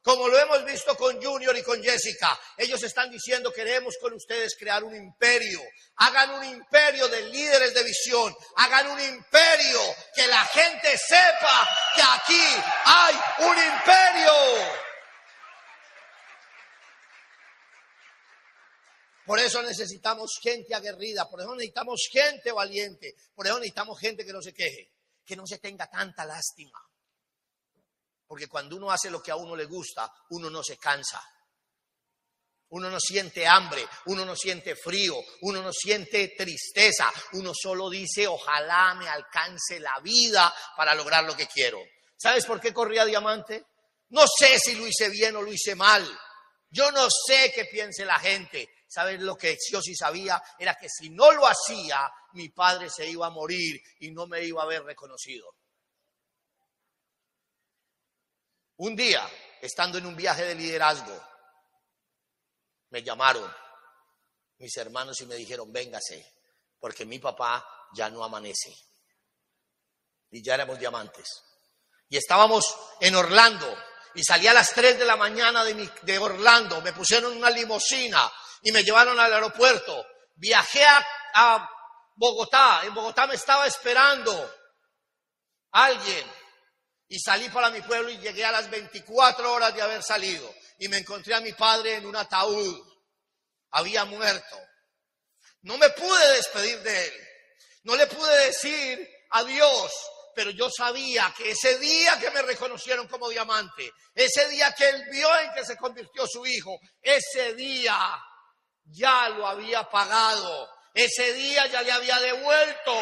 como 0.01 0.27
lo 0.27 0.39
hemos 0.39 0.65
visto 0.65 0.96
con 0.96 1.22
Junior 1.22 1.55
y 1.55 1.63
con 1.63 1.81
Jessica. 1.81 2.38
Ellos 2.58 2.81
están 2.84 3.12
diciendo, 3.12 3.51
queremos 3.51 3.96
con 4.01 4.13
ustedes 4.13 4.55
crear 4.58 4.84
un 4.84 4.96
imperio. 4.96 5.62
Hagan 5.98 6.31
un 6.31 6.43
imperio 6.43 7.08
de 7.08 7.29
líderes 7.29 7.74
de 7.74 7.84
visión. 7.84 8.36
Hagan 8.55 8.88
un 8.88 9.00
imperio 9.00 9.79
que 10.15 10.27
la 10.27 10.43
gente 10.46 10.98
sepa 10.98 11.70
que 11.96 12.01
aquí 12.01 12.63
hay 12.86 13.15
un 13.39 13.58
imperio. 13.58 14.81
Por 19.25 19.39
eso 19.39 19.62
necesitamos 19.62 20.39
gente 20.41 20.74
aguerrida, 20.74 21.29
por 21.29 21.39
eso 21.39 21.55
necesitamos 21.55 22.01
gente 22.12 22.51
valiente, 22.51 23.13
por 23.36 23.46
eso 23.46 23.60
necesitamos 23.60 24.00
gente 24.00 24.25
que 24.25 24.34
no 24.34 24.41
se 24.41 24.51
queje, 24.51 24.91
que 25.24 25.36
no 25.36 25.46
se 25.46 25.60
tenga 25.60 25.88
tanta 25.88 26.25
lástima. 26.25 26.79
Porque 28.31 28.47
cuando 28.47 28.77
uno 28.77 28.89
hace 28.89 29.09
lo 29.09 29.21
que 29.21 29.29
a 29.29 29.35
uno 29.35 29.57
le 29.57 29.65
gusta, 29.65 30.09
uno 30.29 30.50
no 30.50 30.63
se 30.63 30.77
cansa. 30.77 31.21
Uno 32.69 32.89
no 32.89 32.97
siente 32.97 33.45
hambre, 33.45 33.85
uno 34.05 34.23
no 34.23 34.38
siente 34.38 34.77
frío, 34.77 35.15
uno 35.41 35.61
no 35.61 35.73
siente 35.73 36.29
tristeza, 36.29 37.11
uno 37.33 37.51
solo 37.53 37.89
dice, 37.89 38.25
ojalá 38.25 38.95
me 38.95 39.09
alcance 39.09 39.81
la 39.81 40.00
vida 40.00 40.55
para 40.77 40.95
lograr 40.95 41.25
lo 41.25 41.35
que 41.35 41.47
quiero. 41.47 41.81
¿Sabes 42.15 42.45
por 42.45 42.61
qué 42.61 42.73
corría 42.73 43.03
diamante? 43.03 43.65
No 44.11 44.23
sé 44.25 44.57
si 44.59 44.75
lo 44.75 44.88
hice 44.88 45.09
bien 45.09 45.35
o 45.35 45.41
lo 45.41 45.51
hice 45.51 45.75
mal. 45.75 46.09
Yo 46.69 46.89
no 46.89 47.09
sé 47.09 47.51
qué 47.53 47.65
piense 47.65 48.05
la 48.05 48.17
gente, 48.17 48.69
¿Sabes 48.88 49.21
lo 49.21 49.38
que 49.38 49.57
yo 49.71 49.81
sí 49.81 49.93
sabía? 49.93 50.41
Era 50.57 50.75
que 50.75 50.89
si 50.89 51.09
no 51.09 51.31
lo 51.31 51.47
hacía, 51.47 52.09
mi 52.33 52.50
padre 52.50 52.89
se 52.89 53.09
iba 53.09 53.27
a 53.27 53.29
morir 53.29 53.81
y 54.00 54.11
no 54.11 54.27
me 54.27 54.43
iba 54.43 54.61
a 54.61 54.65
haber 54.65 54.83
reconocido. 54.83 55.47
Un 58.81 58.95
día, 58.95 59.29
estando 59.61 60.00
en 60.00 60.07
un 60.07 60.15
viaje 60.15 60.43
de 60.43 60.55
liderazgo, 60.55 61.15
me 62.89 63.03
llamaron 63.03 63.47
mis 64.57 64.75
hermanos 64.75 65.21
y 65.21 65.27
me 65.27 65.35
dijeron, 65.35 65.71
véngase, 65.71 66.33
porque 66.79 67.05
mi 67.05 67.19
papá 67.19 67.63
ya 67.93 68.09
no 68.09 68.23
amanece. 68.23 68.73
Y 70.31 70.43
ya 70.43 70.55
éramos 70.55 70.79
diamantes. 70.79 71.27
Y 72.09 72.17
estábamos 72.17 72.75
en 73.00 73.13
Orlando, 73.13 73.71
y 74.15 74.23
salí 74.23 74.47
a 74.47 74.53
las 74.53 74.73
3 74.73 74.97
de 74.97 75.05
la 75.05 75.15
mañana 75.15 75.63
de, 75.63 75.88
de 76.01 76.17
Orlando, 76.17 76.81
me 76.81 76.91
pusieron 76.91 77.38
una 77.38 77.51
limusina 77.51 78.31
y 78.63 78.71
me 78.71 78.83
llevaron 78.83 79.19
al 79.19 79.31
aeropuerto. 79.31 80.07
Viajé 80.38 80.83
a, 81.35 81.69
Bogotá, 82.15 82.81
en 82.83 82.95
Bogotá 82.95 83.27
me 83.27 83.35
estaba 83.35 83.67
esperando 83.67 84.55
alguien 85.69 86.40
y 87.12 87.20
salí 87.20 87.50
para 87.50 87.70
mi 87.70 87.82
pueblo 87.82 88.10
y 88.10 88.20
llegué 88.20 88.46
a 88.46 88.53
las 88.53 88.70
24 88.70 89.51
horas 89.51 89.75
de 89.75 89.82
haber 89.82 90.01
salido 90.01 90.50
y 90.80 90.88
me 90.88 91.00
encontré 91.00 91.36
a 91.36 91.41
mi 91.41 91.51
padre 91.51 91.96
en 91.96 92.06
un 92.06 92.15
ataúd. 92.15 92.82
Había 93.72 94.06
muerto. 94.06 94.58
No 95.63 95.77
me 95.77 95.89
pude 95.89 96.32
despedir 96.36 96.80
de 96.80 97.06
él. 97.08 97.27
No 97.84 97.98
le 97.98 98.08
pude 98.08 98.46
decir 98.46 99.10
adiós, 99.32 99.91
pero 100.34 100.51
yo 100.51 100.70
sabía 100.70 101.34
que 101.36 101.51
ese 101.51 101.80
día 101.80 102.18
que 102.18 102.32
me 102.32 102.44
reconocieron 102.44 103.10
como 103.10 103.27
diamante, 103.27 103.91
ese 104.15 104.48
día 104.48 104.74
que 104.74 104.88
él 104.88 105.03
vio 105.12 105.38
en 105.39 105.51
que 105.53 105.65
se 105.65 105.75
convirtió 105.75 106.25
su 106.25 106.46
hijo, 106.46 106.80
ese 107.01 107.56
día 107.56 108.00
ya 108.86 109.27
lo 109.27 109.48
había 109.48 109.84
pagado. 109.89 110.70
Ese 110.94 111.34
día 111.34 111.68
ya 111.68 111.82
le 111.82 111.91
había 111.91 112.18
devuelto. 112.22 112.96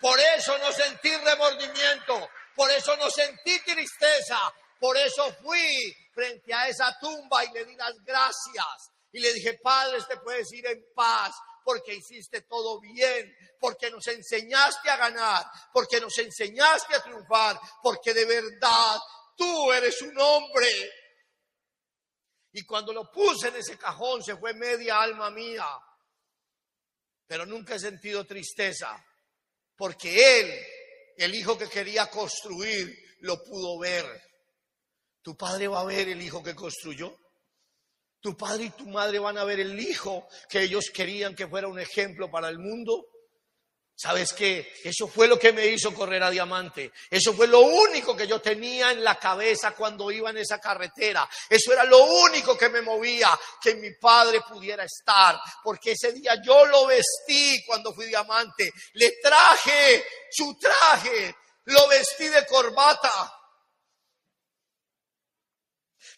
Por 0.00 0.20
eso 0.20 0.56
no 0.58 0.70
sentí 0.70 1.10
remordimiento. 1.16 2.30
Por 2.58 2.68
eso 2.72 2.96
no 2.96 3.08
sentí 3.08 3.60
tristeza. 3.60 4.36
Por 4.80 4.96
eso 4.96 5.32
fui 5.44 5.94
frente 6.12 6.52
a 6.52 6.66
esa 6.66 6.98
tumba 6.98 7.44
y 7.44 7.52
le 7.52 7.64
di 7.64 7.76
las 7.76 7.94
gracias. 8.04 8.90
Y 9.12 9.20
le 9.20 9.32
dije, 9.32 9.60
Padre, 9.62 9.98
te 10.08 10.16
puedes 10.16 10.52
ir 10.52 10.66
en 10.66 10.84
paz 10.92 11.36
porque 11.62 11.94
hiciste 11.94 12.42
todo 12.42 12.80
bien, 12.80 13.32
porque 13.60 13.92
nos 13.92 14.04
enseñaste 14.08 14.90
a 14.90 14.96
ganar, 14.96 15.44
porque 15.72 16.00
nos 16.00 16.18
enseñaste 16.18 16.96
a 16.96 17.02
triunfar, 17.02 17.60
porque 17.80 18.12
de 18.12 18.24
verdad 18.24 18.98
tú 19.36 19.72
eres 19.72 20.02
un 20.02 20.18
hombre. 20.18 20.68
Y 22.54 22.64
cuando 22.64 22.92
lo 22.92 23.08
puse 23.08 23.48
en 23.48 23.56
ese 23.56 23.78
cajón 23.78 24.20
se 24.24 24.36
fue 24.36 24.52
media 24.54 25.00
alma 25.00 25.30
mía. 25.30 25.68
Pero 27.24 27.46
nunca 27.46 27.76
he 27.76 27.78
sentido 27.78 28.26
tristeza, 28.26 29.00
porque 29.76 30.40
él, 30.40 30.66
el 31.18 31.34
hijo 31.34 31.58
que 31.58 31.68
quería 31.68 32.06
construir, 32.06 32.96
lo 33.20 33.42
pudo 33.42 33.78
ver. 33.78 34.04
Tu 35.22 35.36
padre 35.36 35.68
va 35.68 35.80
a 35.80 35.84
ver 35.84 36.08
el 36.08 36.22
hijo 36.22 36.42
que 36.42 36.54
construyó. 36.54 37.14
Tu 38.20 38.36
padre 38.36 38.64
y 38.64 38.70
tu 38.70 38.86
madre 38.86 39.18
van 39.18 39.36
a 39.36 39.44
ver 39.44 39.60
el 39.60 39.78
hijo 39.78 40.26
que 40.48 40.62
ellos 40.62 40.90
querían 40.92 41.34
que 41.34 41.46
fuera 41.46 41.68
un 41.68 41.78
ejemplo 41.78 42.30
para 42.30 42.48
el 42.48 42.58
mundo. 42.58 43.04
¿Sabes 44.00 44.32
qué? 44.32 44.74
Eso 44.84 45.08
fue 45.08 45.26
lo 45.26 45.36
que 45.36 45.52
me 45.52 45.66
hizo 45.66 45.92
correr 45.92 46.22
a 46.22 46.30
diamante. 46.30 46.92
Eso 47.10 47.34
fue 47.34 47.48
lo 47.48 47.58
único 47.58 48.16
que 48.16 48.28
yo 48.28 48.40
tenía 48.40 48.92
en 48.92 49.02
la 49.02 49.18
cabeza 49.18 49.72
cuando 49.72 50.08
iba 50.12 50.30
en 50.30 50.36
esa 50.36 50.60
carretera. 50.60 51.28
Eso 51.50 51.72
era 51.72 51.82
lo 51.82 52.04
único 52.04 52.56
que 52.56 52.68
me 52.68 52.80
movía, 52.80 53.36
que 53.60 53.74
mi 53.74 53.92
padre 53.94 54.40
pudiera 54.48 54.84
estar. 54.84 55.40
Porque 55.64 55.92
ese 55.92 56.12
día 56.12 56.40
yo 56.40 56.64
lo 56.66 56.86
vestí 56.86 57.64
cuando 57.66 57.92
fui 57.92 58.06
diamante. 58.06 58.72
Le 58.92 59.16
traje 59.20 60.06
su 60.30 60.56
traje. 60.56 61.34
Lo 61.64 61.88
vestí 61.88 62.28
de 62.28 62.46
corbata. 62.46 63.34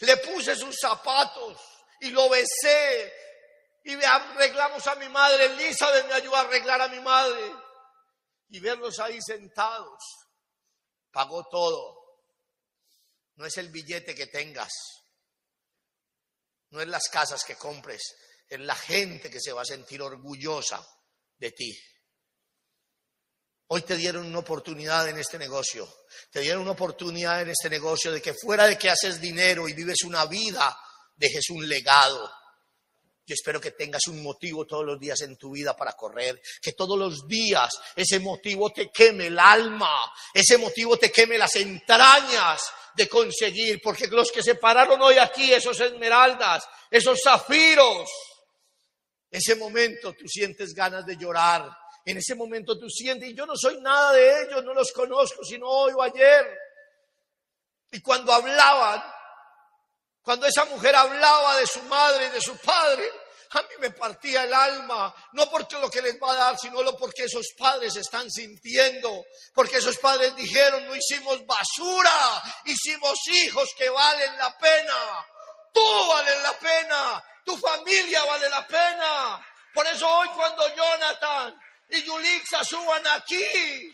Le 0.01 0.19
puse 0.19 0.55
sus 0.55 0.77
zapatos 0.79 1.59
y 2.03 2.11
lo 2.11 2.29
besé. 2.29 3.11
Y 3.85 3.95
arreglamos 4.05 4.87
a 4.87 4.97
mi 4.97 5.09
madre. 5.09 5.47
Elizabeth 5.47 6.07
me 6.09 6.13
ayudó 6.13 6.37
a 6.37 6.41
arreglar 6.41 6.83
a 6.83 6.89
mi 6.89 7.01
madre 7.01 7.70
y 8.51 8.61
verlos 8.61 8.99
ahí 8.99 9.19
sentados. 9.21 10.03
Pagó 11.11 11.47
todo. 11.51 11.97
No 13.37 13.47
es 13.47 13.57
el 13.57 13.71
billete 13.71 14.15
que 14.15 14.27
tengas. 14.27 14.73
No 16.71 16.81
es 16.81 16.89
las 16.89 17.09
casas 17.09 17.45
que 17.45 17.57
compres. 17.57 18.03
Es 18.49 18.61
la 18.61 18.75
gente 18.75 19.31
que 19.31 19.41
se 19.41 19.53
va 19.53 19.63
a 19.63 19.65
sentir 19.67 20.03
orgullosa 20.03 20.85
de 21.39 21.53
ti. 21.53 21.77
Hoy 23.69 23.83
te 23.83 23.97
dieron 23.97 24.27
una 24.27 24.41
oportunidad 24.41 25.09
en 25.09 25.19
este 25.19 25.39
negocio. 25.39 25.89
Te 26.31 26.41
dieron 26.41 26.63
una 26.63 26.73
oportunidad 26.73 27.43
en 27.43 27.51
este 27.51 27.71
negocio 27.71 28.11
de 28.13 28.21
que 28.21 28.35
fuera 28.35 28.67
de 28.67 28.77
que 28.77 28.91
haces 28.91 29.21
dinero 29.21 29.69
y 29.69 29.75
vives 29.75 30.03
una 30.03 30.27
vida, 30.27 30.77
dejes 31.17 31.51
un 31.51 31.69
legado 31.69 32.31
yo 33.31 33.35
espero 33.35 33.61
que 33.61 33.71
tengas 33.71 34.09
un 34.09 34.25
motivo 34.25 34.67
todos 34.67 34.85
los 34.85 34.99
días 34.99 35.21
en 35.21 35.37
tu 35.37 35.53
vida 35.53 35.77
para 35.77 35.93
correr, 35.93 36.43
que 36.61 36.73
todos 36.73 36.99
los 36.99 37.29
días 37.29 37.71
ese 37.95 38.19
motivo 38.19 38.73
te 38.73 38.91
queme 38.91 39.29
el 39.29 39.39
alma, 39.39 40.01
ese 40.35 40.59
motivo 40.59 40.97
te 40.97 41.13
queme 41.13 41.39
las 41.39 41.55
entrañas 41.55 42.61
de 42.93 43.09
conseguir, 43.09 43.81
porque 43.81 44.09
los 44.09 44.33
que 44.33 44.43
se 44.43 44.57
pararon 44.57 45.01
hoy 45.01 45.19
aquí, 45.19 45.53
esos 45.53 45.79
esmeraldas, 45.79 46.69
esos 46.91 47.21
zafiros, 47.23 48.11
ese 49.31 49.55
momento 49.55 50.13
tú 50.13 50.27
sientes 50.27 50.75
ganas 50.75 51.07
de 51.07 51.17
llorar, 51.17 51.71
en 52.05 52.17
ese 52.17 52.35
momento 52.35 52.77
tú 52.77 52.91
sientes, 52.91 53.31
y 53.31 53.35
yo 53.35 53.47
no 53.47 53.55
soy 53.55 53.81
nada 53.81 54.13
de 54.13 54.43
ellos, 54.43 54.65
no 54.65 54.75
los 54.75 54.91
conozco, 54.91 55.45
sino 55.45 55.69
hoy 55.69 55.93
o 55.95 56.03
ayer. 56.03 56.59
Y 57.93 58.01
cuando 58.03 58.33
hablaban, 58.33 59.01
cuando 60.21 60.47
esa 60.47 60.65
mujer 60.65 60.97
hablaba 60.97 61.59
de 61.59 61.67
su 61.69 61.81
madre 61.83 62.27
y 62.27 62.31
de 62.31 62.41
su 62.41 62.57
padre, 62.57 63.09
a 63.53 63.63
mí 63.63 63.69
me 63.81 63.91
partía 63.91 64.45
el 64.45 64.55
alma, 64.55 65.13
no 65.33 65.51
porque 65.51 65.77
lo 65.79 65.91
que 65.91 66.01
les 66.01 66.21
va 66.23 66.33
a 66.33 66.37
dar, 66.37 66.59
sino 66.59 66.83
lo 66.83 66.97
porque 66.97 67.25
esos 67.25 67.47
padres 67.59 67.97
están 67.97 68.31
sintiendo, 68.31 69.25
porque 69.53 69.79
esos 69.79 69.99
padres 69.99 70.37
dijeron, 70.37 70.87
no 70.87 70.95
hicimos 70.95 71.45
basura, 71.45 72.43
hicimos 72.65 73.19
hijos 73.27 73.69
que 73.77 73.89
valen 73.89 74.39
la 74.39 74.57
pena. 74.57 75.27
Tú 75.73 76.09
vales 76.09 76.43
la 76.43 76.59
pena, 76.59 77.25
tu 77.45 77.57
familia 77.57 78.25
vale 78.25 78.49
la 78.49 78.67
pena. 78.67 79.47
Por 79.75 79.87
eso 79.89 80.09
hoy 80.09 80.29
cuando 80.29 80.73
Jonathan 80.75 81.61
y 81.89 82.03
Yulixa 82.03 82.63
suban 82.63 83.05
aquí, 83.09 83.93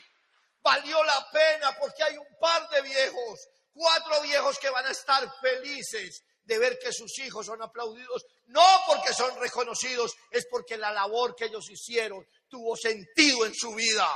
valió 0.61 1.03
la 1.03 1.31
pena 1.31 1.75
porque 1.79 2.03
hay 2.03 2.19
un 2.19 2.39
par 2.39 2.69
de 2.69 2.83
viejos, 2.83 3.49
cuatro 3.73 4.21
viejos 4.21 4.59
que 4.59 4.69
van 4.69 4.85
a 4.85 4.91
estar 4.91 5.27
felices 5.41 6.23
de 6.47 6.59
ver 6.59 6.79
que 6.79 6.93
sus 6.93 7.19
hijos 7.19 7.47
son 7.47 7.61
aplaudidos, 7.61 8.25
no 8.47 8.65
porque 8.87 9.13
son 9.13 9.39
reconocidos, 9.41 10.15
es 10.31 10.47
porque 10.51 10.77
la 10.77 10.93
labor 10.93 11.35
que 11.35 11.47
ellos 11.47 11.69
hicieron 11.69 12.27
tuvo 12.49 12.77
sentido 12.77 13.45
en 13.45 13.55
su 13.55 13.75
vida. 13.75 14.09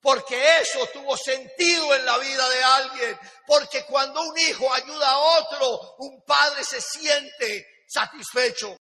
Porque 0.00 0.36
eso 0.60 0.80
tuvo 0.92 1.16
sentido 1.16 1.94
en 1.94 2.04
la 2.04 2.18
vida 2.18 2.48
de 2.48 2.62
alguien. 2.62 3.18
Porque 3.46 3.84
cuando 3.84 4.20
un 4.20 4.36
hijo 4.38 4.72
ayuda 4.72 5.10
a 5.10 5.18
otro, 5.18 5.94
un 5.98 6.24
padre 6.24 6.64
se 6.64 6.80
siente 6.80 7.66
satisfecho. 7.86 8.76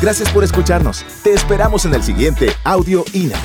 Gracias 0.00 0.30
por 0.32 0.44
escucharnos. 0.44 1.04
Te 1.22 1.32
esperamos 1.32 1.84
en 1.84 1.94
el 1.94 2.02
siguiente 2.02 2.48
Audio 2.64 3.04
INA. 3.12 3.40